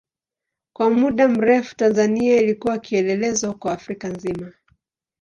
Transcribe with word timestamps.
Kwa 0.75 0.89
muda 0.89 1.27
mrefu 1.27 1.75
Tanzania 1.75 2.41
ilikuwa 2.41 2.79
kielelezo 2.79 3.53
kwa 3.53 3.71
Afrika 3.73 4.07
nzima. 4.07 4.51